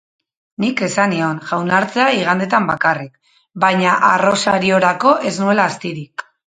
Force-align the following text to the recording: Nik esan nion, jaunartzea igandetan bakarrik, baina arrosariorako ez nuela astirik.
Nik 0.63 0.79
esan 0.87 1.13
nion, 1.15 1.41
jaunartzea 1.49 2.07
igandetan 2.21 2.67
bakarrik, 2.73 3.23
baina 3.67 3.95
arrosariorako 4.13 5.17
ez 5.33 5.39
nuela 5.45 5.73
astirik. 5.73 6.31